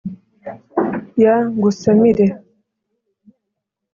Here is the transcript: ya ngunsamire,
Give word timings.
ya 1.21 1.35
ngunsamire, 1.53 2.27